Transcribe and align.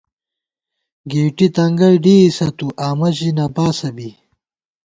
گېٹی 1.11 1.47
تنگَئ 1.55 1.95
ڈېئیسَہ 2.03 2.47
تُو 2.57 2.67
آمہ 2.87 3.09
ژی 3.17 3.29
نہ 3.37 3.45
باسہ 3.55 3.89
بی 3.95 4.09